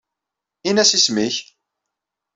Inas 0.69 0.91
isem-ik. 0.97 1.35